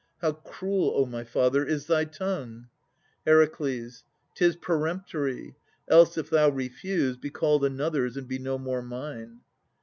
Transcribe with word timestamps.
How 0.19 0.31
cruel, 0.31 0.93
O 0.95 1.05
my 1.05 1.23
father, 1.23 1.63
is 1.63 1.85
thy 1.85 2.05
tongue! 2.05 2.69
HER. 3.27 3.45
'Tis 3.45 4.55
peremptory. 4.59 5.53
Else, 5.87 6.17
if 6.17 6.27
thou 6.31 6.49
refuse, 6.49 7.17
Be 7.17 7.29
called 7.29 7.63
another's 7.63 8.17
and 8.17 8.27
be 8.27 8.39
no 8.39 8.57
more 8.57 8.81
mine. 8.81 9.41